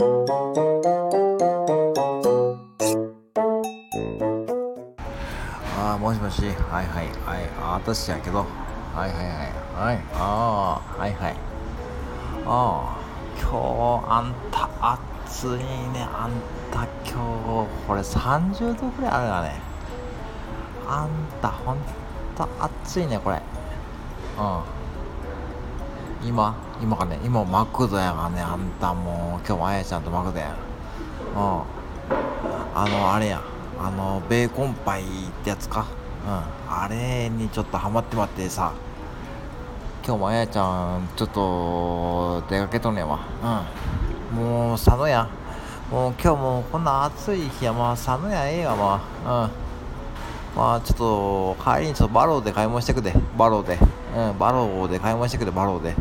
[0.00, 0.04] あ
[5.94, 6.42] あもしもし。
[6.42, 6.54] はい
[6.86, 7.50] はいはい。
[7.60, 8.46] あ私やけど。
[8.94, 9.26] はいはいはい。
[9.74, 11.36] はいああはいはい。
[12.46, 12.98] ああ
[13.40, 13.56] 今日
[14.08, 14.70] あんた
[15.26, 16.06] 暑いね。
[16.12, 16.32] あん
[16.70, 19.60] た今日これ30度ぐらいあるがね。
[20.86, 21.10] あん
[21.42, 21.78] たほん
[22.36, 23.42] と暑いねこれ。
[24.38, 24.77] うん。
[26.24, 30.54] 今今かね今マクドやがねあんたもう今日もあやちゃんとマクドや。
[31.34, 31.62] うん。
[32.74, 33.42] あのあれや。
[33.80, 35.04] あのベーコンパイっ
[35.44, 35.86] てやつか。
[36.26, 36.72] うん。
[36.72, 38.72] あれにちょっとハマってまってさ。
[40.04, 40.62] 今日もあやちゃ
[40.98, 43.20] んちょっと出かけとんねんわ。
[44.32, 44.36] うん。
[44.36, 45.28] もう佐野や。
[45.90, 47.72] もう今日もこんな暑い日や。
[47.72, 49.44] まあ佐野やええわまあ。
[49.44, 49.67] うん。
[50.58, 53.14] まあちょっと帰りにちょっとバローで買い物してくで。
[53.36, 53.78] バローで。
[54.16, 55.90] うんバローで買い物してくでバローで。
[55.90, 55.96] うん。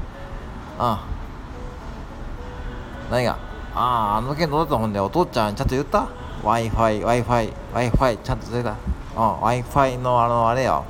[3.11, 3.37] 何が？
[3.75, 6.07] あああの件どうだったほんでお父ちゃんちゃんと言った
[6.41, 8.71] ?Wi-Fi、Wi-Fi、Wi-Fi ちゃんと出た。
[8.71, 8.77] うん
[9.41, 10.83] Wi-Fi のあのあれや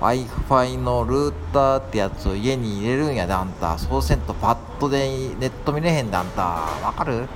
[0.00, 3.78] Wi-Fi のルーターってやつを家に入れるんやであんた。
[3.78, 6.42] そうせんとパッドでネット見れへんであんた。
[6.42, 7.14] わかる？
[7.14, 7.28] うん。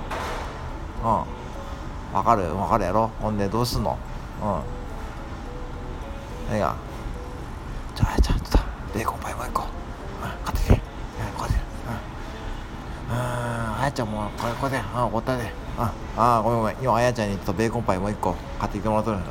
[2.13, 3.09] わかるわかるやろ？
[3.21, 3.97] ほんでどうすんの？
[4.43, 4.82] うん。
[6.53, 6.75] 何が
[7.95, 9.65] じゃあちゃんとさベーコンパイもう一個、う。
[9.65, 9.67] ん、
[10.45, 10.73] 買ってきて。
[10.73, 10.79] うん
[11.35, 11.55] こうやって。
[13.09, 13.15] うん。
[13.15, 14.77] うんあやちゃんもこれこれで。
[14.77, 15.43] うんおったで。
[15.43, 15.49] うん。
[15.81, 16.75] ああごめんごめん。
[16.79, 19.17] 今あやちゃんにちょっとベーコンパイもう一個買ってきてもらっとる。
[19.17, 19.23] うん。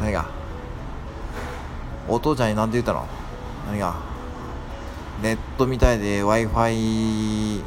[0.00, 0.24] 何が？
[2.08, 3.06] お父ちゃんに何て言ったの？
[3.66, 3.94] 何が？
[5.20, 6.78] ネットみたいで w i f i う
[7.58, 7.62] ん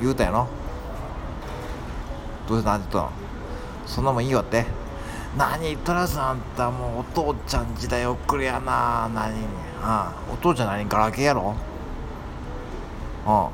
[0.00, 0.48] 言うたやろ？
[2.48, 3.16] どうして何て言ったの？
[3.86, 4.64] そんなもんいいわって。
[5.36, 9.08] 何言っとらずあんたもうお父ちゃん時代遅れやな。
[9.14, 9.32] 何
[9.82, 11.54] ああお父ちゃん何ガラケーやろ？
[13.26, 13.48] うん。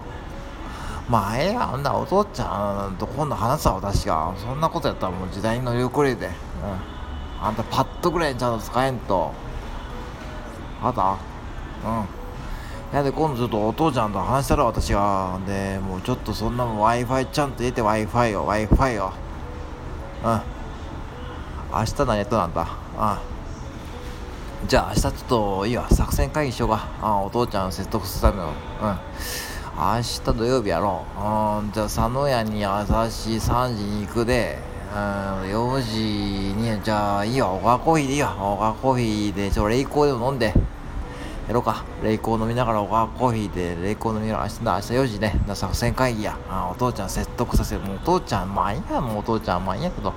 [1.09, 1.83] まあええやん。
[1.83, 4.35] なお父ちゃんと今度話すわ私が。
[4.37, 6.33] そんなことやったらもう時代に乗り遅れでうん。
[7.41, 9.33] あんたパッドぐらいちゃんと使えんと。
[10.83, 11.17] あった？
[11.89, 12.97] うん。
[12.97, 15.39] やで今度ちょっとお父ちゃんと話したら私が。
[15.47, 19.13] でもうちょっとそんなもん w i f i ちゃんと入れて w i f i よ w i f i よ
[20.25, 20.41] うん。
[21.73, 22.63] 明日何やったなんだ？
[22.63, 22.65] う
[24.65, 25.89] んじゃあ明日ちょっといいわ。
[25.89, 26.89] 作戦会議しようか。
[27.01, 28.49] あお父ちゃん説得するための。
[28.49, 28.53] うん。
[29.77, 31.21] 明日土曜日やろう。
[31.63, 34.59] うんじゃあ佐野屋に朝し3時に行くで。
[34.93, 34.99] うん
[35.43, 37.53] 4時にじゃあいいわ。
[37.53, 38.35] 小川コーヒーでいいわ。
[38.37, 40.47] 小川コーヒーでちょレイコーでも飲んで。
[40.47, 40.55] や
[41.55, 41.85] ろうか。
[42.03, 44.75] レイコー飲みながら小川コーヒーでレイコー飲みながら明日だ。
[44.75, 45.39] 明日4時ね。
[45.55, 46.37] 作戦会議や。
[46.51, 47.83] あお父ちゃん説得させる。
[47.83, 49.01] もうお父ちゃんまあいいや。
[49.01, 50.13] もうお父ちゃんまあいいやけど。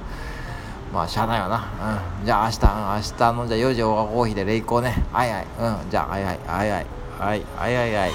[0.93, 1.57] まあしゃあないわな。
[2.19, 2.25] うん。
[2.25, 6.85] じゃあ明日明日のじゃあ4時小川コーヒーでレイコーねはいはいうんじゃあはいはいはいはい
[7.19, 8.11] はいはいはいはい